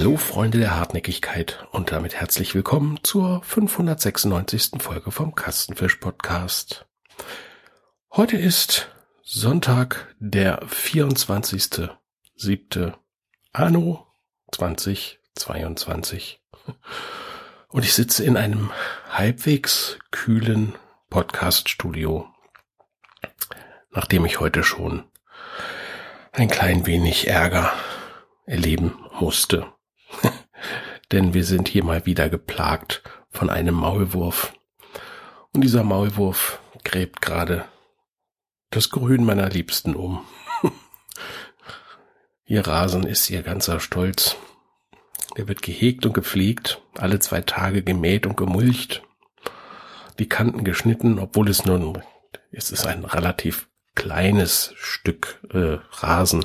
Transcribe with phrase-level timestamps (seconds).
[0.00, 4.80] Hallo Freunde der Hartnäckigkeit und damit herzlich willkommen zur 596.
[4.80, 6.86] Folge vom Kastenfisch Podcast.
[8.10, 8.88] Heute ist
[9.22, 12.94] Sonntag, der 24.07.
[13.52, 14.06] Anno
[14.52, 16.40] 2022.
[17.68, 18.70] Und ich sitze in einem
[19.10, 20.76] halbwegs kühlen
[21.10, 22.26] Podcaststudio,
[23.90, 25.04] nachdem ich heute schon
[26.32, 27.70] ein klein wenig Ärger
[28.46, 29.70] erleben musste.
[31.12, 34.52] Denn wir sind hier mal wieder geplagt von einem Maulwurf.
[35.52, 37.64] Und dieser Maulwurf gräbt gerade
[38.70, 40.24] das Grün meiner Liebsten um.
[42.44, 44.36] ihr Rasen ist ihr ganzer Stolz.
[45.36, 49.02] Der wird gehegt und gepflegt, alle zwei Tage gemäht und gemulcht,
[50.18, 52.02] die Kanten geschnitten, obwohl es nun,
[52.52, 56.44] es ist ein relativ kleines Stück äh, Rasen,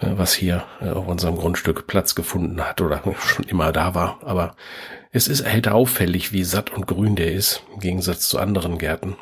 [0.00, 4.20] was hier äh, auf unserem Grundstück Platz gefunden hat oder schon immer da war.
[4.22, 4.56] Aber
[5.12, 9.16] es ist halt auffällig, wie satt und grün der ist, im Gegensatz zu anderen Gärten.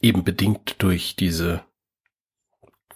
[0.00, 1.62] Eben bedingt durch diese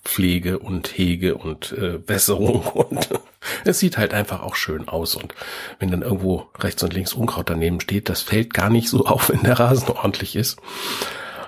[0.04, 3.08] Pflege und Hege und äh, Wässerung und
[3.64, 5.34] es sieht halt einfach auch schön aus und
[5.78, 9.30] wenn dann irgendwo rechts und links Unkraut daneben steht, das fällt gar nicht so auf,
[9.30, 10.58] wenn der Rasen ordentlich ist.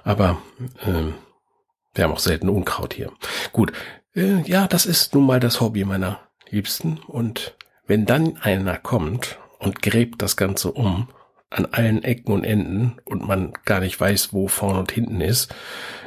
[0.05, 0.39] Aber
[0.87, 1.15] ähm,
[1.95, 3.11] wir haben auch selten Unkraut hier.
[3.53, 3.73] Gut,
[4.17, 6.98] äh, ja, das ist nun mal das Hobby meiner Liebsten.
[7.06, 7.55] Und
[7.86, 11.09] wenn dann einer kommt und gräbt das Ganze um,
[11.50, 15.55] an allen Ecken und Enden und man gar nicht weiß, wo vorne und hinten ist,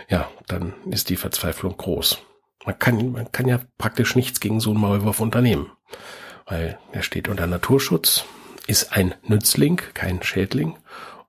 [0.10, 2.20] ja, dann ist die Verzweiflung groß.
[2.66, 5.72] Man kann, man kann ja praktisch nichts gegen so einen Maulwurf unternehmen,
[6.46, 8.26] weil er steht unter Naturschutz,
[8.68, 10.76] ist ein Nützling, kein Schädling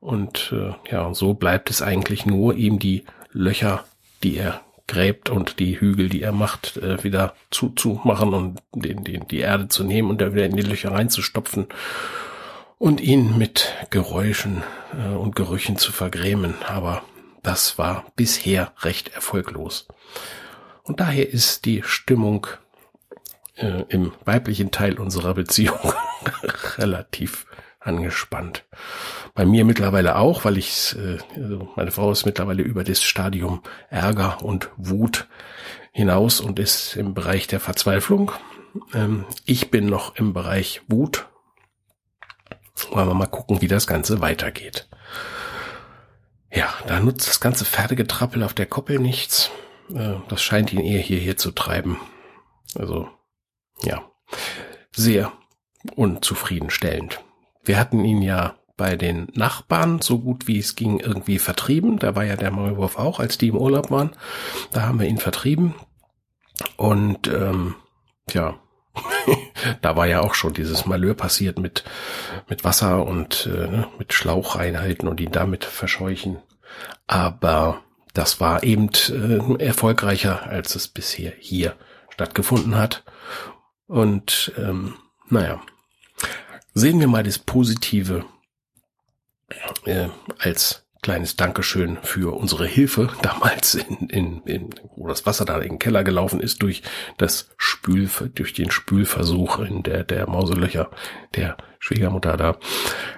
[0.00, 3.84] und äh, ja, und so bleibt es eigentlich nur, ihm die Löcher
[4.22, 9.26] die er gräbt und die Hügel, die er macht, äh, wieder zuzumachen und den, den,
[9.28, 11.68] die Erde zu nehmen und da wieder in die Löcher reinzustopfen
[12.76, 14.62] und ihn mit Geräuschen
[14.92, 16.54] äh, und Gerüchen zu vergrämen.
[16.66, 17.02] Aber
[17.42, 19.86] das war bisher recht erfolglos.
[20.82, 22.48] Und daher ist die Stimmung
[23.54, 25.94] äh, im weiblichen Teil unserer Beziehung
[26.78, 27.46] relativ
[27.78, 28.64] angespannt.
[29.34, 33.62] Bei mir mittlerweile auch, weil ich, äh, also meine Frau ist mittlerweile über das Stadium
[33.88, 35.28] Ärger und Wut
[35.92, 38.32] hinaus und ist im Bereich der Verzweiflung.
[38.94, 41.26] Ähm, ich bin noch im Bereich Wut.
[42.90, 44.88] Wollen wir mal gucken, wie das Ganze weitergeht.
[46.52, 49.50] Ja, da nutzt das ganze Pferdegetrappel auf der Koppel nichts.
[49.94, 51.98] Äh, das scheint ihn eher hierher zu treiben.
[52.74, 53.08] Also,
[53.82, 54.02] ja,
[54.92, 55.32] sehr
[55.94, 57.20] unzufriedenstellend.
[57.64, 61.98] Wir hatten ihn ja bei den Nachbarn so gut wie es ging irgendwie vertrieben.
[61.98, 64.16] Da war ja der Maulwurf auch, als die im Urlaub waren.
[64.72, 65.74] Da haben wir ihn vertrieben.
[66.78, 67.74] Und ähm,
[68.30, 68.58] ja,
[69.82, 71.84] da war ja auch schon dieses Malheur passiert mit
[72.48, 76.38] mit Wasser und äh, ne, mit Schlauch reinhalten und ihn damit verscheuchen.
[77.06, 77.82] Aber
[78.14, 81.76] das war eben äh, erfolgreicher, als es bisher hier
[82.08, 83.04] stattgefunden hat.
[83.86, 84.94] Und ähm,
[85.28, 85.60] naja,
[86.72, 88.24] Sehen wir mal das Positive
[89.84, 95.58] äh, als kleines Dankeschön für unsere Hilfe damals in, in, in wo das Wasser da
[95.58, 96.82] in den Keller gelaufen ist durch
[97.16, 100.90] das Spül durch den Spülversuch in der der Mauselöcher
[101.34, 102.58] der Schwiegermutter da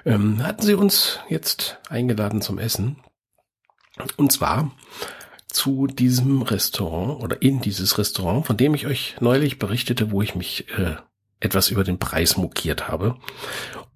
[0.04, 2.99] ähm, hatten sie uns jetzt eingeladen zum Essen
[4.16, 4.70] und zwar
[5.49, 10.34] zu diesem Restaurant oder in dieses Restaurant, von dem ich euch neulich berichtete, wo ich
[10.34, 10.97] mich äh,
[11.41, 13.16] etwas über den Preis mokiert habe.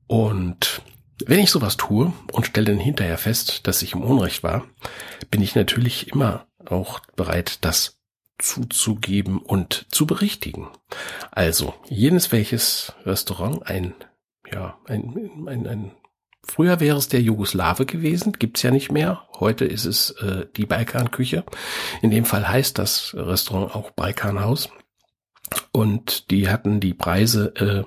[0.06, 0.82] Und
[1.24, 4.66] wenn ich sowas tue und stelle dann hinterher fest, dass ich im Unrecht war,
[5.30, 7.98] bin ich natürlich immer auch bereit, das
[8.38, 10.68] zuzugeben und zu berichtigen.
[11.30, 13.94] Also, jenes welches Restaurant ein,
[14.52, 15.92] ja, ein, ein, ein
[16.48, 19.26] Früher wäre es der Jugoslawe gewesen, gibt's ja nicht mehr.
[19.40, 21.44] Heute ist es äh, die Balkanküche.
[22.02, 24.68] In dem Fall heißt das Restaurant auch Balkanhaus.
[25.72, 27.84] Und die hatten die Preise äh,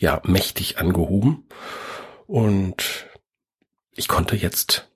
[0.00, 1.46] ja mächtig angehoben.
[2.32, 3.10] Und
[3.90, 4.90] ich konnte jetzt,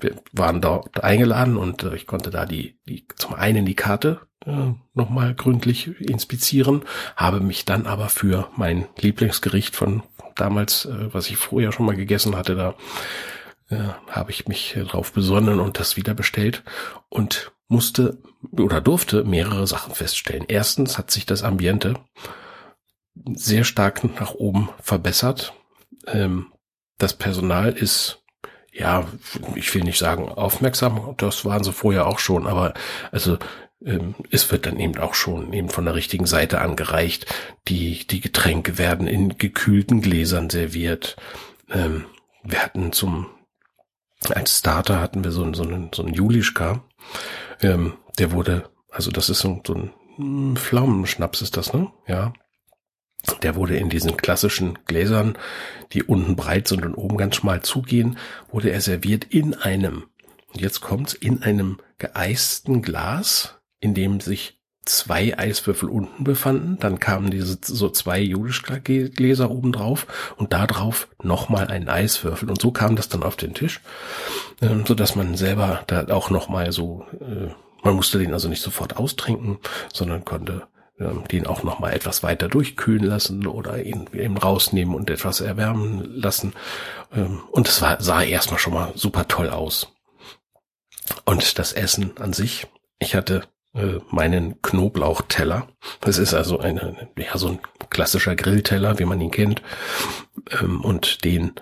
[0.00, 4.22] wir waren dort eingeladen und äh, ich konnte da die, die zum einen die Karte
[4.44, 6.82] äh, nochmal gründlich inspizieren,
[7.14, 10.02] habe mich dann aber für mein Lieblingsgericht von
[10.34, 12.74] damals, äh, was ich vorher schon mal gegessen hatte, da
[13.68, 16.64] äh, habe ich mich drauf besonnen und das wieder bestellt
[17.10, 18.18] und musste
[18.58, 20.46] oder durfte mehrere Sachen feststellen.
[20.48, 21.94] Erstens hat sich das Ambiente
[23.34, 25.54] sehr stark nach oben verbessert.
[26.06, 26.52] Ähm,
[26.98, 28.22] das Personal ist,
[28.72, 29.06] ja,
[29.54, 32.74] ich will nicht sagen aufmerksam, das waren sie vorher auch schon, aber
[33.10, 33.38] also
[33.84, 37.26] ähm, es wird dann eben auch schon eben von der richtigen Seite angereicht.
[37.68, 41.16] Die, die Getränke werden in gekühlten Gläsern serviert.
[41.70, 42.04] Ähm,
[42.42, 43.26] wir hatten zum,
[44.28, 46.84] als Starter hatten wir so, so einen, so einen Julischka.
[47.62, 49.74] Ähm, der wurde, also das ist so, so
[50.18, 51.90] ein Pflaumenschnaps ist das, ne?
[52.06, 52.34] Ja.
[53.42, 55.36] Der wurde in diesen klassischen Gläsern,
[55.92, 58.18] die unten breit sind und oben ganz schmal zugehen,
[58.50, 60.04] wurde er serviert in einem,
[60.52, 66.78] jetzt kommt's, in einem geeisten Glas, in dem sich zwei Eiswürfel unten befanden.
[66.80, 70.06] Dann kamen diese so zwei Judischgläser oben drauf
[70.36, 72.48] und da drauf nochmal ein Eiswürfel.
[72.48, 73.80] Und so kam das dann auf den Tisch,
[74.62, 77.52] ähm, so dass man selber da auch nochmal so, äh,
[77.82, 79.58] man musste den also nicht sofort austrinken,
[79.92, 80.66] sondern konnte
[81.30, 86.52] den auch nochmal etwas weiter durchkühlen lassen oder ihn eben rausnehmen und etwas erwärmen lassen.
[87.12, 89.92] Ähm, und es sah erstmal schon mal super toll aus.
[91.24, 92.66] Und das Essen an sich,
[92.98, 93.42] ich hatte
[93.74, 95.68] äh, meinen Knoblauchteller.
[96.00, 99.62] Das ist also eine, ja, so ein klassischer Grillteller, wie man ihn kennt.
[100.60, 101.52] Ähm, und den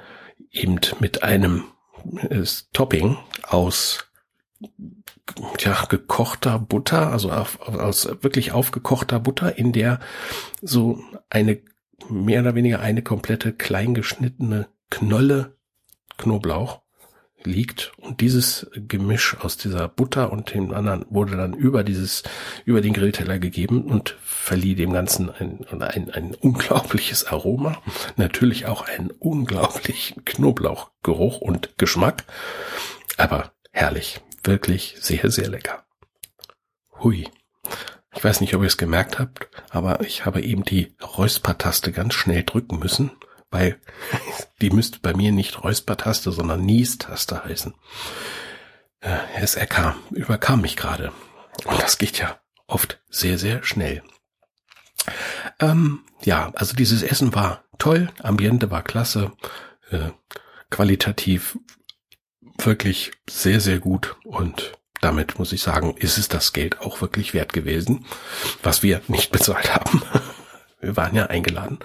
[0.50, 1.64] eben mit einem
[2.28, 4.04] äh, Topping aus
[5.60, 10.00] ja, gekochter Butter, also auf, aus wirklich aufgekochter Butter, in der
[10.62, 11.60] so eine
[12.08, 15.56] mehr oder weniger eine komplette kleingeschnittene Knolle
[16.16, 16.82] Knoblauch
[17.44, 17.92] liegt.
[17.98, 22.22] Und dieses Gemisch aus dieser Butter und dem anderen wurde dann über dieses,
[22.64, 27.80] über den Grillteller gegeben und verlieh dem Ganzen ein, ein, ein unglaubliches Aroma,
[28.16, 32.24] natürlich auch einen unglaublichen Knoblauchgeruch und Geschmack,
[33.16, 35.84] aber herrlich, wirklich sehr, sehr lecker.
[37.00, 37.28] Hui.
[38.14, 42.14] Ich weiß nicht, ob ihr es gemerkt habt, aber ich habe eben die Räuspertaste ganz
[42.14, 43.12] schnell drücken müssen,
[43.50, 43.80] weil
[44.60, 47.74] die müsste bei mir nicht Räuspertaste, sondern Niestaste heißen.
[49.00, 51.12] Äh, es erkam, überkam mich gerade.
[51.64, 54.02] Und das geht ja oft sehr, sehr schnell.
[55.60, 59.32] Ähm, ja, also dieses Essen war toll, Ambiente war klasse,
[59.90, 60.10] äh,
[60.70, 61.58] qualitativ
[62.58, 67.34] wirklich sehr, sehr gut und damit muss ich sagen, ist es das Geld auch wirklich
[67.34, 68.04] wert gewesen,
[68.62, 70.02] was wir nicht bezahlt haben.
[70.80, 71.78] Wir waren ja eingeladen.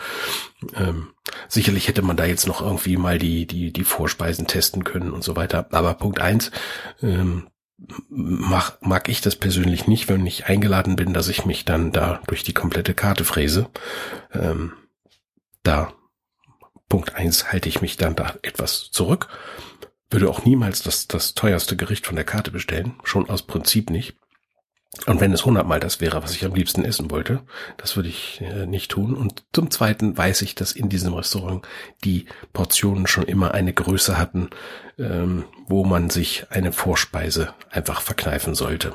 [0.76, 1.10] Ähm,
[1.48, 5.24] sicherlich hätte man da jetzt noch irgendwie mal die, die, die Vorspeisen testen können und
[5.24, 5.68] so weiter.
[5.72, 6.52] Aber Punkt eins,
[7.02, 7.48] ähm,
[8.10, 12.22] mach, mag ich das persönlich nicht, wenn ich eingeladen bin, dass ich mich dann da
[12.28, 13.70] durch die komplette Karte fräse.
[14.32, 14.74] Ähm,
[15.64, 15.94] da,
[16.88, 19.28] Punkt eins, halte ich mich dann da etwas zurück.
[20.14, 22.94] Würde auch niemals das, das teuerste Gericht von der Karte bestellen.
[23.04, 24.16] Schon aus Prinzip nicht.
[25.08, 27.42] Und wenn es hundertmal das wäre, was ich am liebsten essen wollte,
[27.78, 29.16] das würde ich äh, nicht tun.
[29.16, 31.66] Und zum Zweiten weiß ich, dass in diesem Restaurant
[32.04, 34.52] die Portionen schon immer eine Größe hatten,
[35.00, 38.94] ähm, wo man sich eine Vorspeise einfach verkneifen sollte,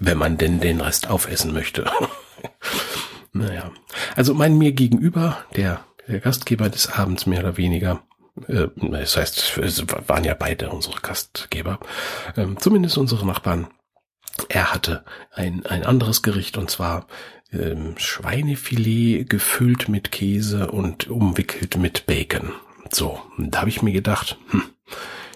[0.00, 1.84] wenn man denn den Rest aufessen möchte.
[3.34, 3.70] naja,
[4.16, 8.02] also mein mir gegenüber, der, der Gastgeber des Abends mehr oder weniger,
[8.48, 11.78] äh, das heißt, es waren ja beide unsere Gastgeber,
[12.36, 13.68] äh, zumindest unsere Nachbarn,
[14.48, 17.06] er hatte ein, ein anderes Gericht und zwar
[17.52, 22.52] ähm, Schweinefilet gefüllt mit Käse und umwickelt mit Bacon.
[22.90, 24.62] So, da habe ich mir gedacht, hm,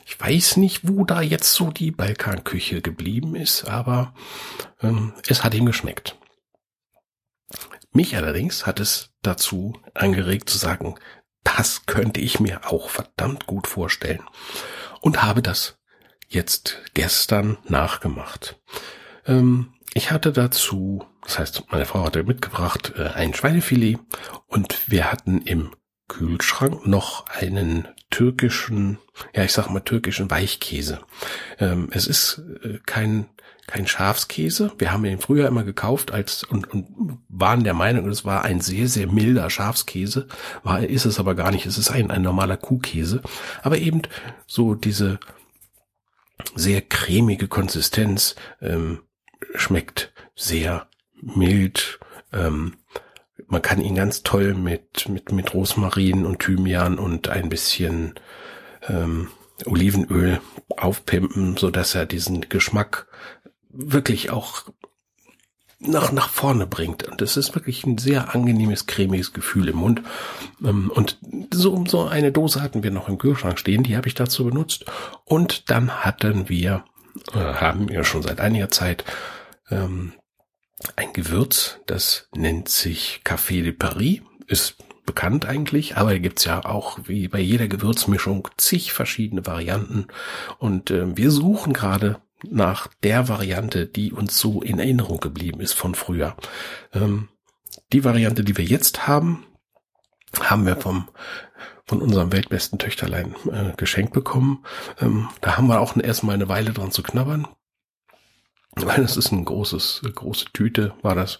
[0.04, 4.14] ich weiß nicht, wo da jetzt so die Balkanküche geblieben ist, aber
[4.82, 6.16] ähm, es hat ihm geschmeckt.
[7.92, 10.96] Mich allerdings hat es dazu angeregt zu sagen,
[11.44, 14.22] das könnte ich mir auch verdammt gut vorstellen
[15.00, 15.78] und habe das
[16.28, 18.60] jetzt gestern nachgemacht.
[19.26, 23.98] Ähm, ich hatte dazu, das heißt, meine Frau hatte mitgebracht äh, ein Schweinefilet
[24.46, 25.74] und wir hatten im
[26.08, 28.98] Kühlschrank noch einen türkischen,
[29.34, 31.00] ja ich sag mal türkischen Weichkäse.
[31.58, 33.26] Ähm, es ist äh, kein
[33.68, 34.72] kein Schafskäse.
[34.78, 38.62] Wir haben ihn früher immer gekauft als und, und waren der Meinung, es war ein
[38.62, 40.26] sehr, sehr milder Schafskäse.
[40.62, 41.66] War, ist es aber gar nicht.
[41.66, 43.22] Es ist ein, ein normaler Kuhkäse.
[43.62, 44.02] Aber eben
[44.46, 45.20] so diese
[46.54, 49.00] sehr cremige Konsistenz, ähm,
[49.54, 50.88] schmeckt sehr
[51.20, 52.00] mild.
[52.32, 52.76] Ähm,
[53.48, 58.14] man kann ihn ganz toll mit, mit, mit Rosmarin und Thymian und ein bisschen
[58.88, 59.28] ähm,
[59.64, 60.40] Olivenöl
[60.76, 63.06] aufpimpen, so dass er diesen Geschmack
[63.70, 64.64] wirklich auch
[65.80, 67.04] nach, nach vorne bringt.
[67.04, 70.02] Und es ist wirklich ein sehr angenehmes, cremiges Gefühl im Mund.
[70.62, 71.18] Ähm, und
[71.52, 74.84] so, so eine Dose hatten wir noch im Kühlschrank stehen, die habe ich dazu benutzt.
[75.24, 76.84] Und dann hatten wir,
[77.32, 79.04] äh, haben wir schon seit einiger Zeit
[79.70, 80.12] ähm,
[80.96, 86.64] ein Gewürz, das nennt sich Café de Paris, ist bekannt eigentlich, aber da gibt's ja
[86.64, 90.06] auch wie bei jeder Gewürzmischung zig verschiedene Varianten.
[90.58, 95.72] Und äh, wir suchen gerade nach der Variante, die uns so in Erinnerung geblieben ist
[95.72, 96.36] von früher.
[96.92, 97.28] Ähm,
[97.92, 99.46] die Variante, die wir jetzt haben,
[100.40, 101.08] haben wir vom
[101.88, 104.64] von unserem weltbesten Töchterlein äh, geschenkt bekommen.
[105.00, 107.48] Ähm, da haben wir auch erstmal eine Weile dran zu knabbern,
[108.86, 111.38] weil es ist ein großes, große Tüte war das,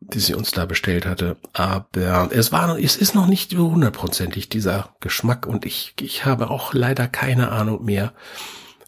[0.00, 1.36] die sie uns da bestellt hatte.
[1.52, 6.74] Aber es war, es ist noch nicht hundertprozentig dieser Geschmack und ich, ich habe auch
[6.74, 8.12] leider keine Ahnung mehr,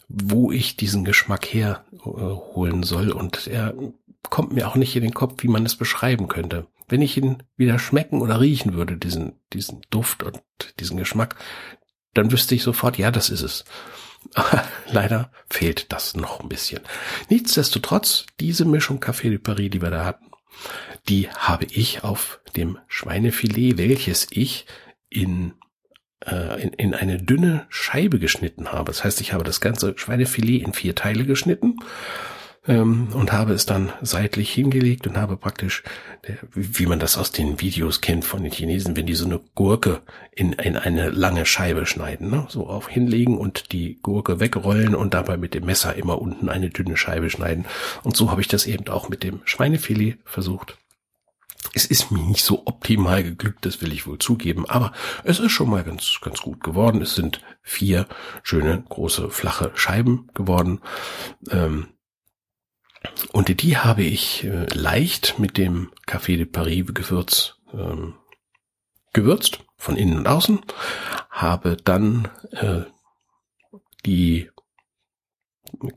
[0.07, 3.73] wo ich diesen Geschmack herholen äh, soll und er
[4.29, 6.67] kommt mir auch nicht in den Kopf, wie man es beschreiben könnte.
[6.87, 10.41] Wenn ich ihn wieder schmecken oder riechen würde, diesen, diesen Duft und
[10.79, 11.35] diesen Geschmack,
[12.13, 13.65] dann wüsste ich sofort, ja, das ist es.
[14.91, 16.81] Leider fehlt das noch ein bisschen.
[17.29, 20.25] Nichtsdestotrotz, diese Mischung Café de Paris, die wir da hatten,
[21.07, 24.65] die habe ich auf dem Schweinefilet, welches ich
[25.09, 25.53] in
[26.25, 28.85] äh, in, in eine dünne Scheibe geschnitten habe.
[28.85, 31.77] Das heißt, ich habe das ganze Schweinefilet in vier Teile geschnitten
[32.67, 35.83] ähm, und habe es dann seitlich hingelegt und habe praktisch,
[36.23, 39.39] äh, wie man das aus den Videos kennt von den Chinesen, wenn die so eine
[39.55, 40.01] Gurke
[40.31, 42.45] in, in eine lange Scheibe schneiden, ne?
[42.49, 46.69] so auf hinlegen und die Gurke wegrollen und dabei mit dem Messer immer unten eine
[46.69, 47.65] dünne Scheibe schneiden.
[48.03, 50.77] Und so habe ich das eben auch mit dem Schweinefilet versucht.
[51.73, 54.91] Es ist mir nicht so optimal geglückt, das will ich wohl zugeben, aber
[55.23, 57.01] es ist schon mal ganz, ganz gut geworden.
[57.01, 58.07] Es sind vier
[58.43, 60.79] schöne, große, flache Scheiben geworden.
[61.51, 61.87] Ähm,
[63.31, 68.15] und die habe ich äh, leicht mit dem Café de Paris Gewürz ähm,
[69.13, 70.59] gewürzt, von innen und außen,
[71.29, 72.81] habe dann äh,
[74.05, 74.49] die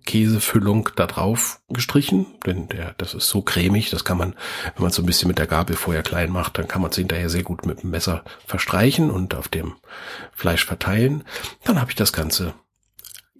[0.04, 4.35] Käsefüllung da drauf gestrichen, denn der, das ist so cremig, das kann man,
[4.75, 6.90] wenn man es so ein bisschen mit der Gabel vorher klein macht, dann kann man
[6.90, 9.76] es hinterher sehr gut mit dem Messer verstreichen und auf dem
[10.32, 11.25] Fleisch verteilen.
[11.64, 12.54] Dann habe ich das Ganze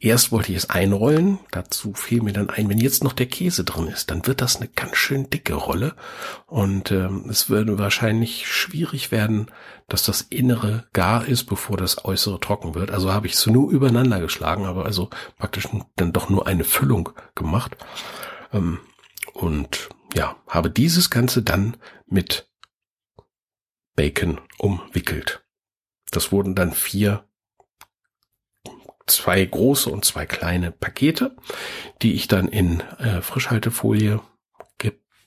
[0.02, 3.62] Erst wollte ich es einrollen, dazu fiel mir dann ein, wenn jetzt noch der Käse
[3.62, 5.94] drin ist, dann wird das eine ganz schön dicke Rolle
[6.47, 9.47] und ähm, es würde wahrscheinlich schwierig werden,
[9.87, 12.90] dass das Innere gar ist, bevor das Äußere trocken wird.
[12.90, 17.11] Also habe ich es nur übereinander geschlagen, aber also praktisch dann doch nur eine Füllung
[17.37, 17.76] gemacht
[18.52, 18.80] ähm,
[19.35, 22.50] und ja, habe dieses Ganze dann mit
[23.94, 25.44] Bacon umwickelt.
[26.11, 27.25] Das wurden dann vier
[29.06, 31.37] zwei große und zwei kleine Pakete,
[32.02, 34.21] die ich dann in äh, Frischhaltefolie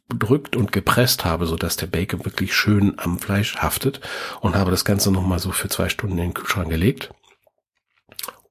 [0.10, 4.02] gedrückt und gepresst habe, so dass der Bacon wirklich schön am Fleisch haftet
[4.42, 7.14] und habe das Ganze nochmal so für zwei Stunden in den Kühlschrank gelegt,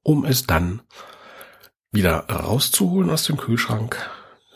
[0.03, 0.81] um es dann
[1.91, 3.97] wieder rauszuholen aus dem Kühlschrank,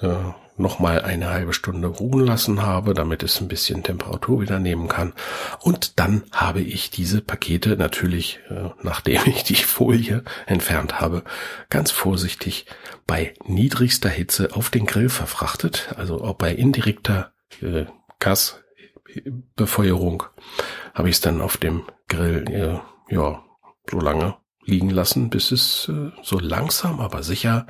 [0.02, 0.14] äh,
[0.60, 5.14] nochmal eine halbe Stunde ruhen lassen habe, damit es ein bisschen Temperatur wieder nehmen kann.
[5.62, 11.24] Und dann habe ich diese Pakete natürlich, äh, nachdem ich die Folie entfernt habe,
[11.70, 12.66] ganz vorsichtig
[13.08, 17.86] bei niedrigster Hitze auf den Grill verfrachtet, also auch bei indirekter äh,
[18.20, 20.24] Gasbefeuerung
[20.94, 22.80] habe ich es dann auf dem Grill äh,
[23.14, 23.44] ja
[23.90, 24.36] so lange
[24.66, 25.90] liegen lassen, bis es
[26.22, 27.66] so langsam aber sicher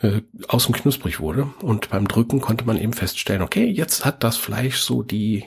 [0.00, 1.52] äh, außen knusprig wurde.
[1.60, 5.44] Und beim Drücken konnte man eben feststellen, okay, jetzt hat das Fleisch so die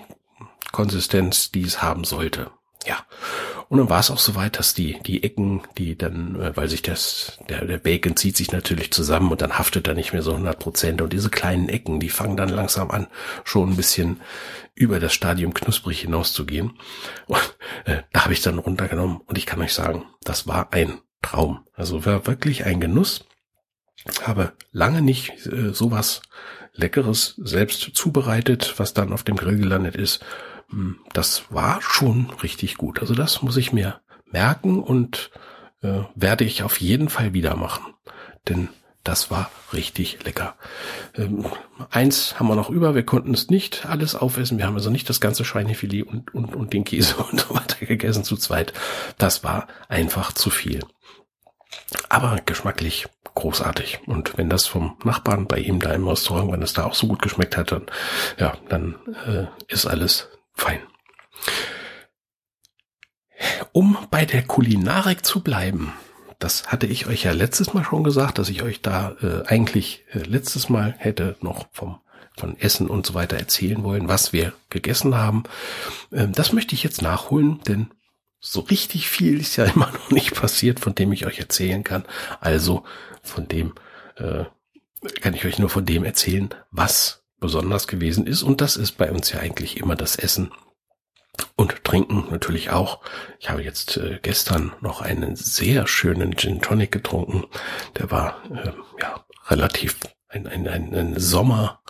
[0.71, 2.51] Konsistenz, die es haben sollte.
[2.85, 3.05] Ja.
[3.69, 6.81] Und dann war es auch soweit, dass die, die Ecken, die dann, äh, weil sich
[6.81, 10.31] das, der, der Bacon zieht sich natürlich zusammen und dann haftet er nicht mehr so
[10.31, 11.01] 100 Prozent.
[11.01, 13.07] Und diese kleinen Ecken, die fangen dann langsam an,
[13.43, 14.21] schon ein bisschen
[14.73, 16.79] über das Stadium knusprig hinauszugehen.
[17.25, 20.99] Und äh, da habe ich dann runtergenommen und ich kann euch sagen, das war ein
[21.21, 21.65] Traum.
[21.73, 23.25] Also war wirklich ein Genuss
[24.23, 26.21] habe lange nicht äh, sowas
[26.73, 30.23] Leckeres selbst zubereitet, was dann auf dem Grill gelandet ist.
[30.69, 32.99] Hm, das war schon richtig gut.
[32.99, 35.31] Also das muss ich mir merken und
[35.81, 37.93] äh, werde ich auf jeden Fall wieder machen.
[38.47, 38.69] Denn
[39.03, 40.55] das war richtig lecker.
[41.15, 41.45] Ähm,
[41.89, 44.57] eins haben wir noch über, wir konnten es nicht alles aufessen.
[44.57, 47.85] Wir haben also nicht das ganze Schweinefilet und, und, und den Käse und so weiter
[47.85, 48.73] gegessen zu zweit.
[49.17, 50.81] Das war einfach zu viel.
[52.09, 53.07] Aber geschmacklich
[53.37, 53.99] großartig.
[54.07, 57.07] Und wenn das vom Nachbarn bei ihm da im Restaurant, wenn es da auch so
[57.07, 57.85] gut geschmeckt hat, dann,
[58.37, 60.79] ja, dann äh, ist alles fein.
[63.71, 65.93] Um bei der Kulinarik zu bleiben,
[66.39, 70.03] das hatte ich euch ja letztes Mal schon gesagt, dass ich euch da äh, eigentlich
[70.11, 71.99] äh, letztes Mal hätte noch vom
[72.39, 75.43] von Essen und so weiter erzählen wollen, was wir gegessen haben.
[76.11, 77.87] Ähm, das möchte ich jetzt nachholen, denn
[78.51, 82.05] so richtig viel ist ja immer noch nicht passiert, von dem ich euch erzählen kann.
[82.39, 82.83] Also
[83.21, 83.73] von dem
[84.15, 84.45] äh,
[85.21, 88.43] kann ich euch nur von dem erzählen, was besonders gewesen ist.
[88.43, 90.51] Und das ist bei uns ja eigentlich immer das Essen.
[91.55, 93.01] Und trinken natürlich auch.
[93.39, 97.45] Ich habe jetzt äh, gestern noch einen sehr schönen Gin Tonic getrunken.
[97.95, 99.99] Der war äh, ja relativ
[100.29, 101.83] ein, ein, ein, ein Sommer,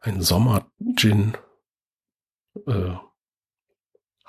[0.00, 1.36] ein Sommer-Gin,
[2.66, 2.94] äh,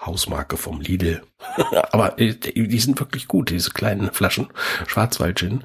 [0.06, 1.24] Hausmarke vom Lidl.
[1.92, 4.48] Aber äh, die sind wirklich gut, diese kleinen Flaschen
[4.88, 5.64] Schwarzwald-Gin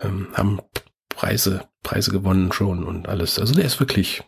[0.00, 0.60] ähm, haben
[1.08, 3.38] Preise, Preise gewonnen schon und alles.
[3.38, 4.22] Also der ist wirklich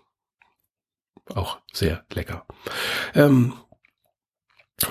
[1.34, 2.46] auch sehr lecker.
[3.14, 3.54] Ähm,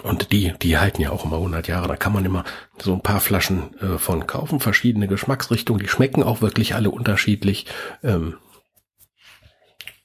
[0.01, 1.87] und die, die halten ja auch immer 100 Jahre.
[1.87, 2.43] Da kann man immer
[2.79, 5.81] so ein paar Flaschen äh, von kaufen, verschiedene Geschmacksrichtungen.
[5.81, 7.67] Die schmecken auch wirklich alle unterschiedlich.
[8.03, 8.37] Ähm,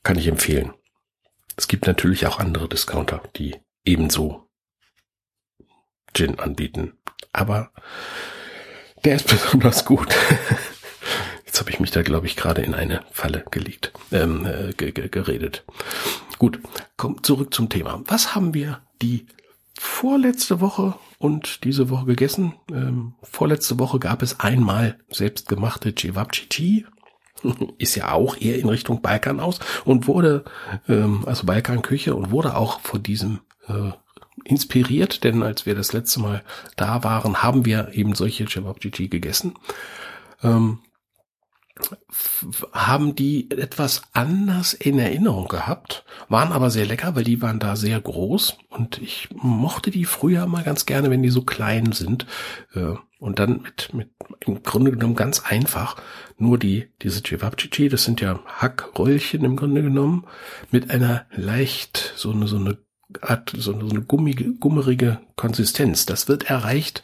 [0.03, 0.73] kann ich empfehlen.
[1.57, 4.50] Es gibt natürlich auch andere Discounter, die ebenso
[6.15, 6.95] Gin anbieten.
[7.33, 7.71] Aber
[9.05, 10.15] der ist besonders gut.
[11.47, 15.65] Jetzt habe ich mich da, glaube ich, gerade in eine Falle gelegt, ähm, äh, geredet.
[16.39, 16.61] Gut,
[16.97, 18.03] kommt zurück zum Thema.
[18.07, 19.27] Was haben wir die
[19.79, 22.55] vorletzte Woche und diese Woche gegessen?
[22.71, 26.87] Ähm, vorletzte Woche gab es einmal selbstgemachte Cevapcici.
[27.79, 30.45] Ist ja auch eher in Richtung Balkan aus und wurde,
[30.89, 33.91] ähm, also Balkanküche und wurde auch von diesem äh,
[34.45, 36.43] inspiriert, denn als wir das letzte Mal
[36.77, 39.55] da waren, haben wir eben solche Cevapcici gegessen.
[40.43, 40.81] Ähm,
[42.73, 47.77] haben die etwas anders in Erinnerung gehabt, waren aber sehr lecker, weil die waren da
[47.77, 52.27] sehr groß und ich mochte die früher mal ganz gerne, wenn die so klein sind
[52.75, 54.11] äh, und dann mit, mit
[54.47, 55.97] im Grunde genommen ganz einfach
[56.39, 60.27] nur die, diese Cevapcici, das sind ja Hackröllchen im Grunde genommen,
[60.71, 62.79] mit einer leicht so eine, so eine
[63.21, 66.07] Art, so eine, so eine gummige, gummerige Konsistenz.
[66.07, 67.03] Das wird erreicht,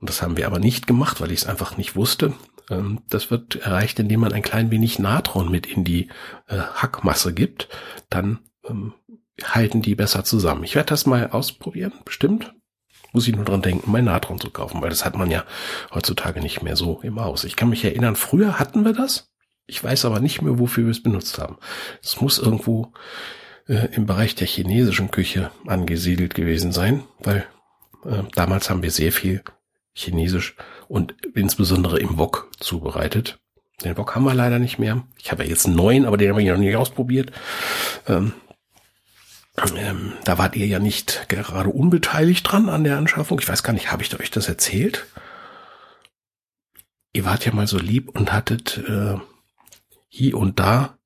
[0.00, 2.34] und das haben wir aber nicht gemacht, weil ich es einfach nicht wusste,
[2.70, 6.08] ähm, das wird erreicht, indem man ein klein wenig Natron mit in die
[6.46, 7.68] äh, Hackmasse gibt.
[8.10, 8.94] Dann ähm,
[9.42, 10.64] halten die besser zusammen.
[10.64, 12.54] Ich werde das mal ausprobieren, bestimmt.
[13.12, 15.44] Muss ich nur dran denken, mein Natron zu kaufen, weil das hat man ja
[15.92, 17.44] heutzutage nicht mehr so im Haus.
[17.44, 19.30] Ich kann mich erinnern, früher hatten wir das.
[19.66, 21.56] Ich weiß aber nicht mehr, wofür wir es benutzt haben.
[22.02, 22.92] Es muss irgendwo
[23.68, 27.46] äh, im Bereich der chinesischen Küche angesiedelt gewesen sein, weil
[28.04, 29.42] äh, damals haben wir sehr viel
[29.94, 30.56] Chinesisch
[30.88, 33.38] und insbesondere im Wok zubereitet.
[33.84, 35.04] Den Wok haben wir leider nicht mehr.
[35.18, 37.32] Ich habe ja jetzt einen neuen, aber den habe ich noch nicht ausprobiert.
[38.08, 38.32] Ähm,
[39.76, 43.38] ähm, da wart ihr ja nicht gerade unbeteiligt dran an der Anschaffung.
[43.38, 45.06] Ich weiß gar nicht, habe ich euch das erzählt?
[47.12, 49.16] Ihr wart ja mal so lieb und hattet äh,
[50.08, 50.98] hier und da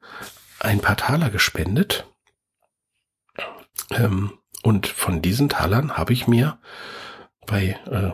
[0.60, 2.07] ein paar Taler gespendet.
[3.90, 6.58] Ähm, und von diesen Talern habe ich mir
[7.46, 8.12] bei äh,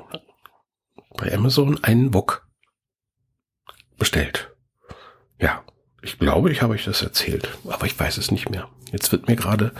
[1.16, 2.46] bei Amazon einen Wok
[3.96, 4.50] bestellt.
[5.38, 5.64] Ja,
[6.02, 8.68] ich glaube, ich habe euch das erzählt, aber ich weiß es nicht mehr.
[8.92, 9.72] Jetzt wird mir gerade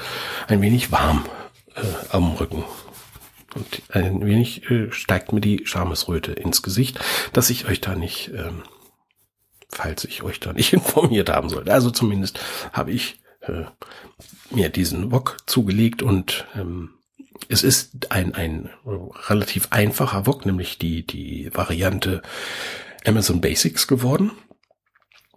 [0.49, 1.27] ein wenig warm
[1.75, 2.65] äh, am Rücken.
[3.55, 6.99] Und ein wenig äh, steigt mir die Schamesröte ins Gesicht,
[7.33, 8.63] dass ich euch da nicht, ähm,
[9.71, 11.73] falls ich euch da nicht informiert haben sollte.
[11.73, 12.41] Also zumindest
[12.73, 13.65] habe ich äh,
[14.55, 16.91] mir diesen Wok zugelegt und ähm,
[17.49, 18.71] es ist ein, ein
[19.29, 22.23] relativ einfacher Wok, nämlich die, die Variante
[23.05, 24.33] Amazon Basics geworden,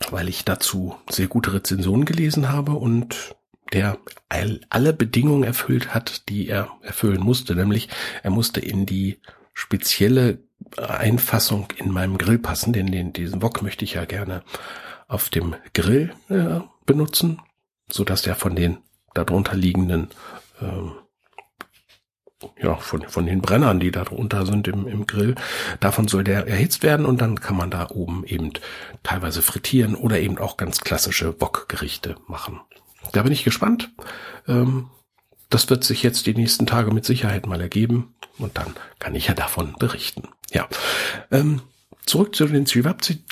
[0.09, 3.35] weil ich dazu sehr gute Rezensionen gelesen habe und
[3.73, 3.97] der
[4.29, 7.89] all, alle Bedingungen erfüllt hat, die er erfüllen musste, nämlich
[8.23, 9.19] er musste in die
[9.53, 10.39] spezielle
[10.77, 14.43] Einfassung in meinem Grill passen, denn den, diesen Wok möchte ich ja gerne
[15.07, 17.41] auf dem Grill äh, benutzen,
[17.89, 18.77] so dass der von den
[19.13, 20.09] darunter liegenden
[20.61, 20.93] ähm,
[22.61, 25.33] ja, von, von den Brennern, die da drunter sind im, im Grill.
[25.79, 28.53] Davon soll der erhitzt werden und dann kann man da oben eben
[29.03, 32.59] teilweise frittieren oder eben auch ganz klassische Wokgerichte machen.
[33.11, 33.89] Da bin ich gespannt.
[34.47, 34.89] Ähm,
[35.49, 39.27] das wird sich jetzt die nächsten Tage mit Sicherheit mal ergeben und dann kann ich
[39.27, 40.27] ja davon berichten.
[40.51, 40.67] Ja,
[41.31, 41.61] ähm,
[42.05, 43.23] zurück zu den Chivapchichi.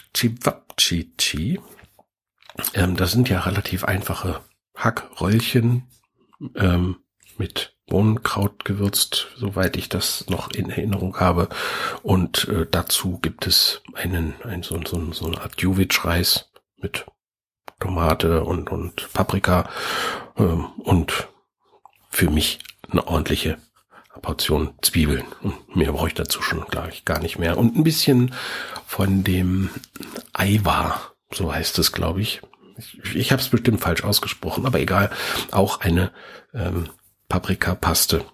[2.73, 4.41] Ähm, das sind ja relativ einfache
[4.75, 5.87] Hackröllchen
[6.55, 6.97] ähm,
[7.37, 11.49] mit Bohnenkraut gewürzt, soweit ich das noch in Erinnerung habe.
[12.01, 17.05] Und äh, dazu gibt es einen, ein, so, so, so eine Art Juwitsch-Reis mit
[17.79, 19.69] Tomate und, und Paprika
[20.37, 21.27] ähm, und
[22.09, 23.57] für mich eine ordentliche
[24.21, 25.25] Portion Zwiebeln.
[25.41, 27.57] Und mehr brauche ich dazu schon gleich gar nicht mehr.
[27.57, 28.33] Und ein bisschen
[28.87, 29.69] von dem
[30.33, 32.41] Aiwa, so heißt es, glaube ich.
[32.77, 35.09] Ich, ich habe es bestimmt falsch ausgesprochen, aber egal.
[35.51, 36.11] Auch eine
[36.53, 36.89] ähm,
[37.29, 38.25] Paprikapaste,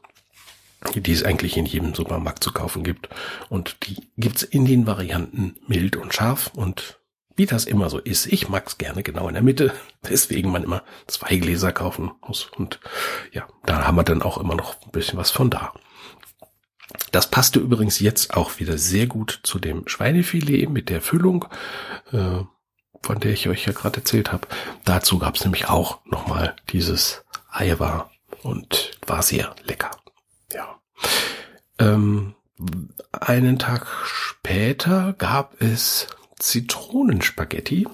[0.95, 3.09] die es eigentlich in jedem Supermarkt zu kaufen gibt.
[3.49, 6.99] Und die gibt's in den Varianten mild und scharf und
[7.35, 8.27] wie das immer so ist.
[8.27, 12.45] Ich mag's gerne genau in der Mitte, weswegen man immer zwei Gläser kaufen muss.
[12.57, 12.79] Und
[13.31, 15.73] ja, da haben wir dann auch immer noch ein bisschen was von da.
[17.11, 21.45] Das passte übrigens jetzt auch wieder sehr gut zu dem Schweinefilet mit der Füllung.
[22.11, 22.43] Äh,
[23.01, 24.47] von der ich euch ja gerade erzählt habe.
[24.85, 28.09] Dazu gab es nämlich auch nochmal dieses Eiwa
[28.43, 29.91] und war sehr lecker.
[30.53, 30.79] Ja.
[31.79, 32.35] Ähm,
[33.11, 36.07] einen Tag später gab es
[36.39, 37.87] Zitronenspaghetti,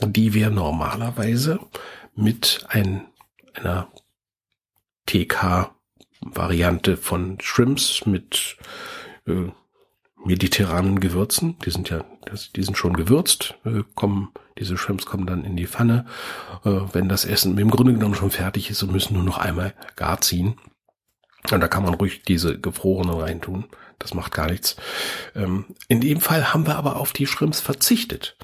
[0.00, 1.60] die wir normalerweise
[2.14, 3.06] mit ein,
[3.54, 3.88] einer
[5.06, 8.56] TK-Variante von Shrimps mit
[9.26, 9.50] äh,
[10.24, 11.58] mediterranen Gewürzen.
[11.64, 12.04] Die sind ja,
[12.56, 16.06] die sind schon gewürzt, äh, kommen, diese Shrimps kommen dann in die Pfanne,
[16.64, 19.74] äh, wenn das Essen im Grunde genommen schon fertig ist und müssen nur noch einmal
[19.96, 20.56] gar ziehen.
[21.50, 23.66] Und da kann man ruhig diese gefrorene reintun.
[23.98, 24.76] Das macht gar nichts.
[25.34, 28.36] Ähm, in dem Fall haben wir aber auf die Shrimps verzichtet.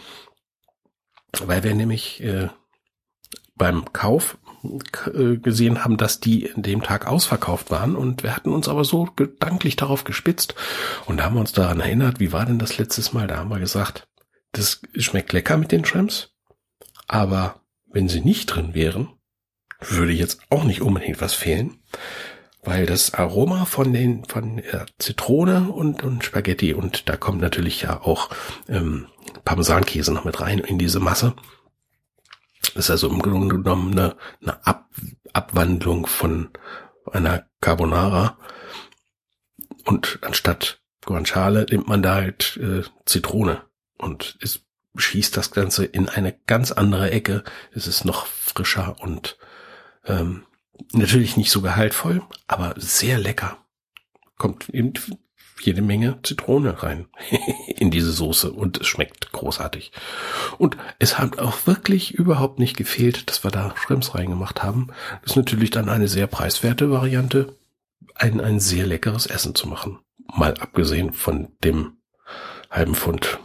[1.41, 2.49] Weil wir nämlich äh,
[3.55, 4.39] beim Kauf
[5.43, 7.97] gesehen haben, dass die in dem Tag ausverkauft waren.
[7.97, 10.55] Und wir hatten uns aber so gedanklich darauf gespitzt.
[11.07, 13.27] Und da haben wir uns daran erinnert, wie war denn das letztes Mal?
[13.27, 14.07] Da haben wir gesagt,
[14.53, 16.33] das schmeckt lecker mit den Shrimps,
[17.07, 17.61] aber
[17.93, 19.09] wenn sie nicht drin wären,
[19.81, 21.79] würde jetzt auch nicht unbedingt was fehlen,
[22.63, 27.83] weil das Aroma von den von äh, Zitrone und, und Spaghetti und da kommt natürlich
[27.83, 28.29] ja auch
[28.69, 29.07] ähm,
[29.45, 31.35] Parmesankäse noch mit rein in diese Masse
[32.71, 34.89] ist also im Grunde genommen eine, eine Ab
[35.33, 36.51] Abwandlung von
[37.13, 38.37] einer Carbonara.
[39.85, 43.63] Und anstatt Guanciale nimmt man da halt äh, Zitrone
[43.99, 44.65] und es
[44.97, 47.45] schießt das Ganze in eine ganz andere Ecke.
[47.73, 49.39] Es ist noch frischer und
[50.05, 50.45] ähm,
[50.93, 53.59] natürlich nicht so gehaltvoll, aber sehr lecker.
[54.37, 54.95] Kommt eben
[55.61, 57.07] jede Menge Zitrone rein
[57.77, 59.93] in diese Soße und es schmeckt großartig.
[60.59, 64.89] Und es hat auch wirklich überhaupt nicht gefehlt, dass wir da Shrimps reingemacht haben.
[65.23, 67.57] Das ist natürlich dann eine sehr preiswerte Variante,
[68.15, 69.99] ein, ein sehr leckeres Essen zu machen.
[70.35, 71.99] Mal abgesehen von dem
[72.71, 73.39] halben Pfund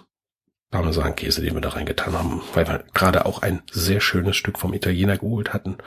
[0.72, 4.74] Parmesankäse, den wir da reingetan haben, weil wir gerade auch ein sehr schönes Stück vom
[4.74, 5.78] Italiener geholt hatten,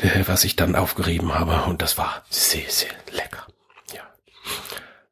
[0.00, 3.46] äh, was ich dann aufgerieben habe und das war sehr, sehr lecker.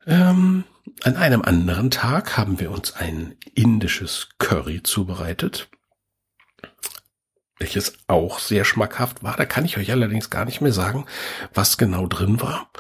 [0.07, 0.65] Ähm,
[1.03, 5.69] an einem anderen Tag haben wir uns ein indisches Curry zubereitet,
[7.59, 9.37] welches auch sehr schmackhaft war.
[9.37, 11.07] Da kann ich euch allerdings gar nicht mehr sagen,
[11.53, 12.71] was genau drin war.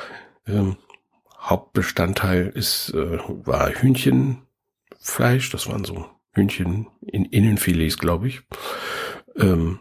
[0.47, 0.77] Ähm,
[1.41, 5.51] Hauptbestandteil ist äh, war Hühnchenfleisch.
[5.51, 8.43] Das waren so Hühnchen in Innenfilets, glaube ich.
[9.37, 9.81] Ähm,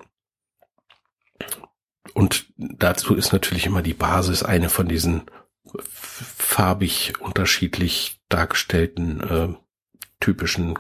[2.14, 5.24] und dazu ist natürlich immer die Basis eine von diesen
[5.84, 9.54] farbig unterschiedlich dargestellten äh,
[10.20, 10.80] typischen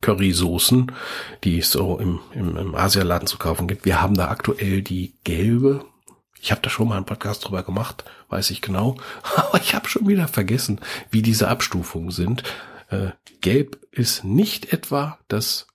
[0.00, 0.92] Currysoßen,
[1.44, 3.84] die es so im, im, im Asialaden zu kaufen gibt.
[3.84, 5.84] Wir haben da aktuell die gelbe.
[6.40, 8.96] Ich habe da schon mal einen Podcast drüber gemacht, weiß ich genau.
[9.36, 12.42] Aber ich habe schon wieder vergessen, wie diese Abstufungen sind.
[12.88, 13.10] Äh,
[13.40, 15.66] gelb ist nicht etwa das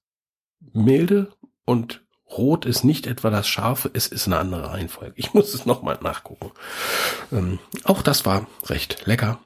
[0.74, 1.32] milde
[1.66, 5.14] und Rot ist nicht etwa das Scharfe, es ist eine andere Reihenfolge.
[5.16, 6.52] Ich muss es nochmal nachgucken.
[7.32, 9.40] Ähm, auch das war recht lecker.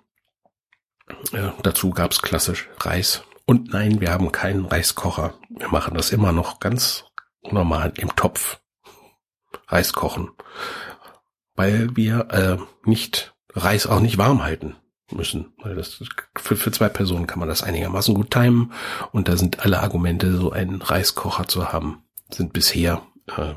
[1.33, 3.23] Äh, dazu gab's klassisch Reis.
[3.45, 5.33] Und nein, wir haben keinen Reiskocher.
[5.49, 7.05] Wir machen das immer noch ganz
[7.41, 8.59] normal im Topf.
[9.67, 10.29] Reis kochen.
[11.55, 14.75] Weil wir äh, nicht Reis auch nicht warm halten
[15.11, 15.53] müssen.
[15.57, 16.03] Weil das
[16.37, 18.71] für, für zwei Personen kann man das einigermaßen gut timen.
[19.11, 23.53] Und da sind alle Argumente, so einen Reiskocher zu haben, sind bisher äh,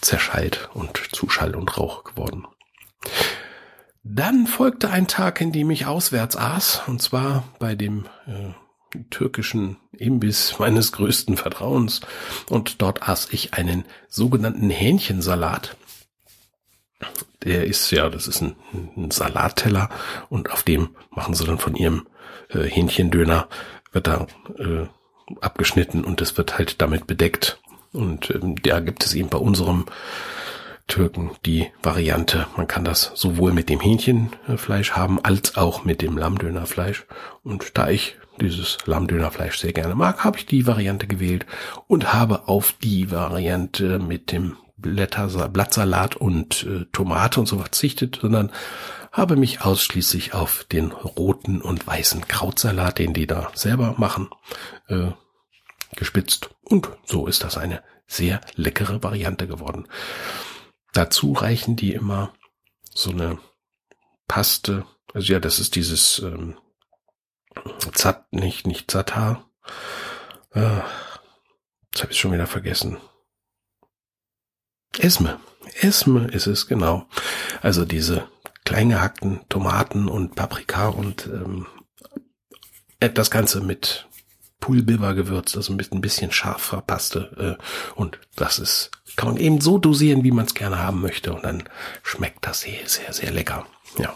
[0.00, 2.46] zerschallt und zu Schall und Rauch geworden.
[4.02, 8.52] Dann folgte ein Tag, in dem ich auswärts aß, und zwar bei dem äh,
[9.10, 12.00] türkischen Imbiss meines größten Vertrauens.
[12.48, 15.76] Und dort aß ich einen sogenannten Hähnchensalat.
[17.44, 18.56] Der ist ja, das ist ein,
[18.96, 19.90] ein Salatteller
[20.30, 22.06] und auf dem machen sie dann von ihrem
[22.48, 23.48] äh, Hähnchendöner,
[23.92, 24.26] wird da
[24.58, 24.86] äh,
[25.40, 27.60] abgeschnitten und es wird halt damit bedeckt.
[27.92, 29.86] Und ähm, da gibt es eben bei unserem
[30.86, 32.46] Türken die Variante.
[32.56, 37.06] Man kann das sowohl mit dem Hähnchenfleisch haben als auch mit dem Lammdönerfleisch.
[37.44, 41.44] Und da ich dieses Lammdönerfleisch sehr gerne mag, habe ich die Variante gewählt
[41.86, 48.18] und habe auf die Variante mit dem Blätter, Blattsalat und äh, Tomate und so verzichtet,
[48.22, 48.50] sondern
[49.12, 54.28] habe mich ausschließlich auf den roten und weißen Krautsalat, den die da selber machen,
[54.88, 55.12] äh,
[55.96, 56.50] gespitzt.
[56.62, 59.88] Und so ist das eine sehr leckere Variante geworden.
[60.92, 62.32] Dazu reichen die immer
[62.94, 63.38] so eine
[64.26, 64.84] Paste.
[65.14, 66.58] Also ja, das ist dieses ähm,
[67.92, 69.44] Zat, nicht, nicht Zata.
[70.52, 70.80] Äh,
[71.92, 72.98] jetzt habe ich schon wieder vergessen.
[74.98, 75.40] Esme.
[75.80, 77.06] Esme ist es, genau.
[77.62, 78.28] Also diese
[78.68, 81.66] klein gehackten Tomaten und Paprika und ähm,
[83.00, 84.06] das Ganze mit
[84.60, 87.56] Pulbiver gewürzt, also mit ein bisschen scharf verpasste.
[87.58, 87.62] Äh,
[87.98, 91.32] und das ist, kann man eben so dosieren, wie man es gerne haben möchte.
[91.32, 91.64] Und dann
[92.02, 93.64] schmeckt das sehr, sehr, sehr lecker.
[93.96, 94.14] Ja.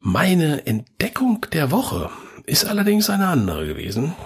[0.00, 2.10] Meine Entdeckung der Woche
[2.46, 4.16] ist allerdings eine andere gewesen.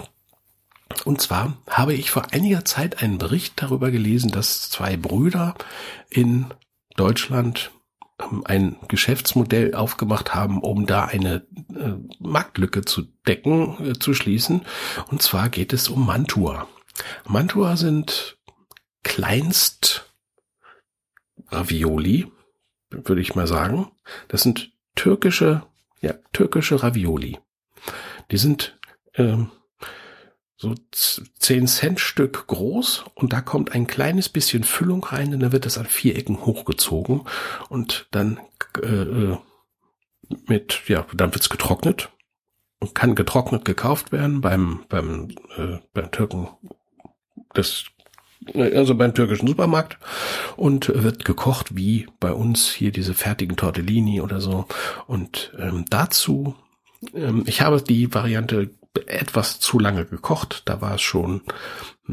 [1.05, 5.53] Und zwar habe ich vor einiger Zeit einen Bericht darüber gelesen, dass zwei Brüder
[6.09, 6.47] in
[6.95, 7.69] Deutschland
[8.45, 14.61] ein Geschäftsmodell aufgemacht haben, um da eine äh, Marktlücke zu decken, äh, zu schließen.
[15.09, 16.67] Und zwar geht es um Mantua.
[17.27, 18.37] Mantua sind
[19.03, 20.11] Kleinst
[21.47, 22.31] Ravioli,
[22.89, 23.91] würde ich mal sagen.
[24.27, 25.63] Das sind türkische,
[26.01, 27.39] ja, türkische Ravioli.
[28.29, 28.77] Die sind
[29.15, 29.51] ähm,
[30.61, 35.51] so 10 Cent Stück groß und da kommt ein kleines bisschen Füllung rein und dann
[35.51, 37.21] wird das an vier Ecken hochgezogen
[37.69, 38.39] und dann
[38.83, 39.37] äh, äh,
[40.45, 42.09] mit, ja, dann wird's getrocknet
[42.79, 46.49] und kann getrocknet gekauft werden beim, beim, äh, beim Türken,
[47.55, 47.85] das,
[48.53, 49.97] also beim türkischen Supermarkt
[50.57, 54.67] und wird gekocht wie bei uns hier diese fertigen Tortellini oder so
[55.07, 56.53] und ähm, dazu
[57.15, 58.69] ähm, ich habe die Variante
[59.07, 60.63] etwas zu lange gekocht.
[60.65, 61.41] Da war es schon,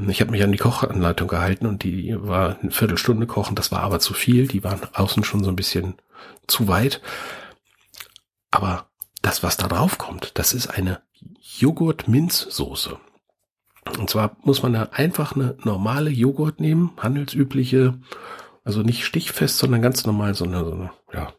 [0.08, 3.80] ich habe mich an die Kochanleitung gehalten und die war eine Viertelstunde kochen, das war
[3.80, 4.46] aber zu viel.
[4.46, 5.94] Die waren außen schon so ein bisschen
[6.46, 7.00] zu weit.
[8.50, 8.86] Aber
[9.22, 11.02] das, was da drauf kommt, das ist eine
[11.58, 12.98] Joghurt-Minzsoße.
[13.98, 17.98] Und zwar muss man da einfach eine normale Joghurt nehmen, handelsübliche,
[18.64, 21.32] also nicht stichfest, sondern ganz normal, sondern so eine, ja,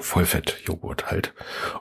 [0.00, 1.34] Vollfett-Joghurt halt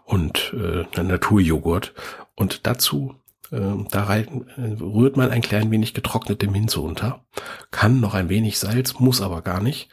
[0.04, 1.94] und äh, Naturjoghurt
[2.36, 3.16] und dazu
[3.52, 7.24] äh, da rein, rührt man ein klein wenig getrocknete Minze unter,
[7.72, 9.90] kann noch ein wenig Salz, muss aber gar nicht.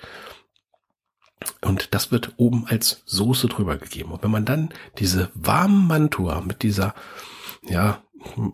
[1.61, 4.13] Und das wird oben als Soße drüber gegeben.
[4.13, 6.95] Und wenn man dann diese warmen Mantua mit dieser,
[7.69, 8.03] ja,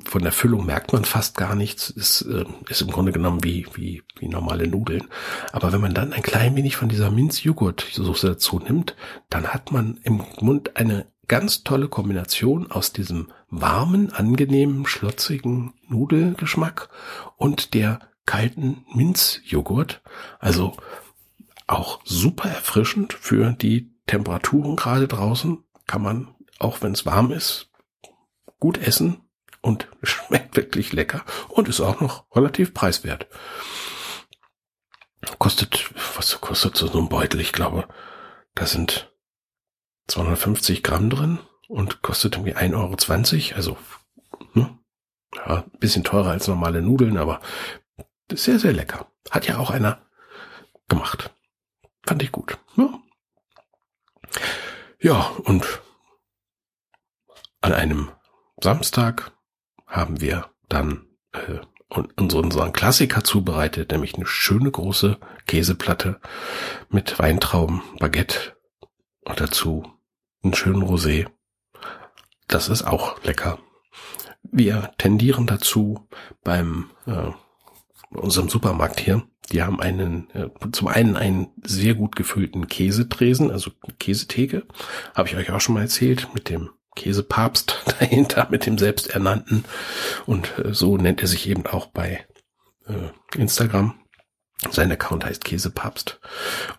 [0.04, 3.66] von der Füllung merkt man fast gar nichts, ist, äh, ist im Grunde genommen wie,
[3.74, 5.08] wie, wie normale Nudeln.
[5.52, 8.96] Aber wenn man dann ein klein wenig von dieser Minzjoghurt-Soße dazu nimmt,
[9.30, 16.88] dann hat man im Mund eine ganz tolle Kombination aus diesem warmen, angenehmen, schlotzigen Nudelgeschmack
[17.36, 20.02] und der kalten Minzjoghurt.
[20.38, 20.76] Also
[21.66, 25.64] auch super erfrischend für die Temperaturen gerade draußen.
[25.86, 27.70] Kann man, auch wenn es warm ist,
[28.58, 29.27] gut essen
[29.60, 33.26] und schmeckt wirklich lecker und ist auch noch relativ preiswert.
[35.38, 37.40] Kostet, was kostet so ein Beutel?
[37.40, 37.88] Ich glaube,
[38.54, 39.12] da sind
[40.06, 43.56] 250 Gramm drin und kostet irgendwie 1,20 Euro.
[43.56, 43.76] Also,
[44.54, 44.78] ne?
[45.34, 47.40] ja, bisschen teurer als normale Nudeln, aber
[48.32, 49.10] sehr, sehr lecker.
[49.30, 50.06] Hat ja auch einer
[50.88, 51.34] gemacht.
[52.06, 52.58] Fand ich gut.
[52.76, 53.00] Ja,
[55.00, 55.82] ja und
[57.60, 58.10] an einem
[58.60, 59.32] Samstag
[59.88, 61.58] haben wir dann äh,
[62.16, 66.20] unseren Klassiker zubereitet, nämlich eine schöne große Käseplatte
[66.90, 68.56] mit Weintrauben, Baguette
[69.24, 69.90] und dazu
[70.42, 71.26] einen schönen Rosé.
[72.46, 73.58] Das ist auch lecker.
[74.42, 76.08] Wir tendieren dazu
[76.44, 77.30] beim äh,
[78.10, 79.22] unserem Supermarkt hier.
[79.52, 84.66] Die haben einen, äh, zum einen einen sehr gut gefüllten Käsetresen, also Käsetheke,
[85.14, 89.64] habe ich euch auch schon mal erzählt, mit dem Käsepapst dahinter, mit dem selbsternannten.
[90.26, 92.26] Und äh, so nennt er sich eben auch bei
[92.86, 93.94] äh, Instagram.
[94.70, 96.20] Sein Account heißt Käsepapst.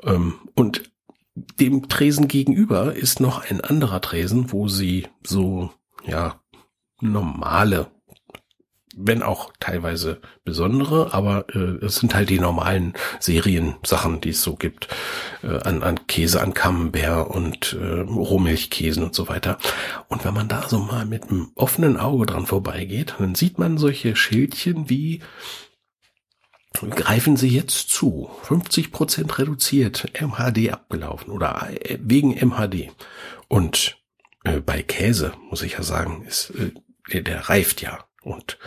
[0.03, 0.91] Ähm, und
[1.33, 5.71] dem Tresen gegenüber ist noch ein anderer Tresen, wo sie so,
[6.05, 6.41] ja,
[6.99, 7.89] normale,
[8.95, 14.55] wenn auch teilweise besondere, aber äh, es sind halt die normalen Seriensachen, die es so
[14.55, 14.87] gibt,
[15.43, 19.57] äh, an, an Käse, an Camembert und äh, Rohmilchkäsen und so weiter.
[20.07, 23.77] Und wenn man da so mal mit einem offenen Auge dran vorbeigeht, dann sieht man
[23.77, 25.21] solche Schildchen wie
[26.73, 28.29] greifen Sie jetzt zu.
[28.43, 32.91] 50 Prozent reduziert, MHD abgelaufen oder äh, wegen MHD.
[33.47, 33.97] Und
[34.43, 36.71] äh, bei Käse, muss ich ja sagen, ist, äh,
[37.11, 38.05] der, der reift ja.
[38.21, 38.57] Und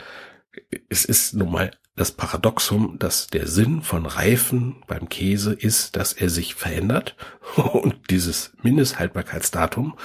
[0.89, 6.13] es ist nun mal das Paradoxum, dass der Sinn von Reifen beim Käse ist, dass
[6.13, 7.17] er sich verändert.
[7.57, 9.97] Und dieses Mindesthaltbarkeitsdatum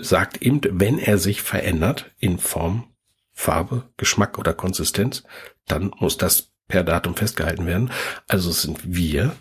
[0.00, 2.92] sagt eben, wenn er sich verändert in Form,
[3.32, 5.22] Farbe, Geschmack oder Konsistenz,
[5.66, 7.90] dann muss das per Datum festgehalten werden.
[8.26, 9.36] Also sind wir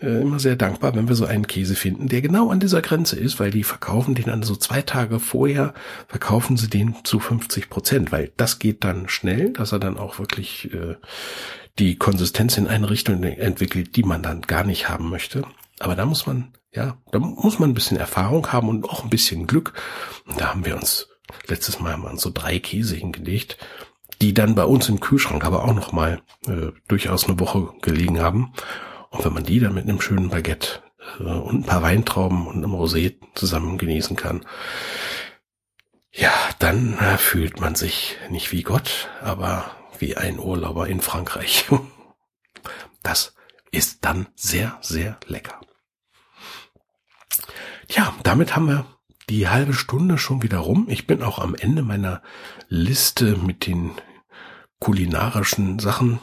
[0.00, 3.18] äh, immer sehr dankbar, wenn wir so einen Käse finden, der genau an dieser Grenze
[3.18, 5.72] ist, weil die verkaufen den dann so zwei Tage vorher,
[6.08, 10.18] verkaufen sie den zu 50 Prozent, weil das geht dann schnell, dass er dann auch
[10.18, 10.96] wirklich äh,
[11.78, 15.44] die Konsistenz in eine Richtung entwickelt, die man dann gar nicht haben möchte.
[15.78, 19.10] Aber da muss man, ja, da muss man ein bisschen Erfahrung haben und auch ein
[19.10, 19.72] bisschen Glück.
[20.26, 21.08] Und da haben wir uns
[21.48, 23.58] letztes Mal mal so drei Käse hingelegt
[24.20, 28.20] die dann bei uns im Kühlschrank aber auch noch mal äh, durchaus eine Woche gelegen
[28.20, 28.52] haben.
[29.10, 30.82] Und wenn man die dann mit einem schönen Baguette
[31.20, 34.44] äh, und ein paar Weintrauben und einem Rosé zusammen genießen kann,
[36.12, 41.66] ja, dann äh, fühlt man sich nicht wie Gott, aber wie ein Urlauber in Frankreich.
[43.02, 43.34] Das
[43.70, 45.60] ist dann sehr, sehr lecker.
[47.88, 48.84] Ja, damit haben wir
[49.28, 50.86] die halbe Stunde schon wieder rum.
[50.88, 52.22] Ich bin auch am Ende meiner
[52.68, 53.92] Liste mit den
[54.78, 56.20] kulinarischen Sachen.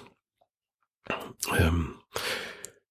[1.58, 1.96] Ähm,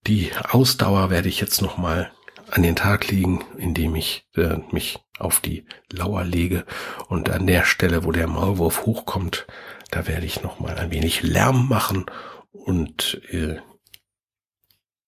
[0.06, 2.12] die Ausdauer werde ich jetzt noch mal
[2.50, 6.66] an den Tag legen, indem ich äh, mich auf die Lauer lege
[7.08, 9.46] und an der Stelle, wo der Maulwurf hochkommt,
[9.90, 12.06] da werde ich noch mal ein wenig Lärm machen
[12.50, 13.58] und äh,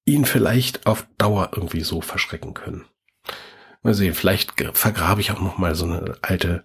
[0.07, 2.87] ihn vielleicht auf Dauer irgendwie so verschrecken können.
[3.85, 6.65] Mal sehen, vielleicht vergrabe ich auch noch mal so eine alte,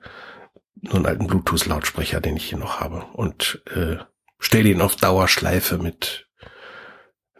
[0.81, 3.97] so einen alten Bluetooth-Lautsprecher, den ich hier noch habe und äh,
[4.39, 6.27] stelle ihn auf Dauerschleife mit,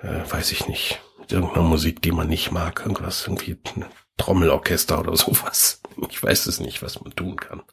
[0.02, 3.86] äh, weiß ich nicht, mit irgendeiner Musik, die man nicht mag, irgendwas, irgendwie ein
[4.18, 5.82] Trommelorchester oder sowas.
[6.10, 7.63] Ich weiß es nicht, was man tun kann.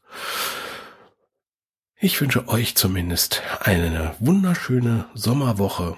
[1.98, 5.96] Ich wünsche euch zumindest eine wunderschöne Sommerwoche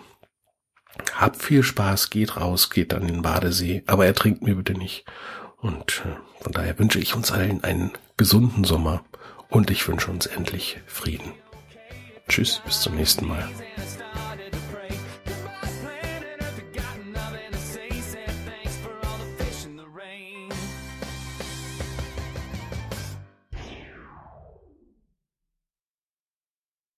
[1.15, 5.05] Habt viel Spaß, geht raus, geht an den Badesee, aber ertrinkt mir bitte nicht.
[5.61, 9.05] Und äh, von daher wünsche ich uns allen einen gesunden Sommer
[9.49, 11.33] und ich wünsche uns endlich Frieden.
[12.29, 13.49] Tschüss, bis zum nächsten Mal.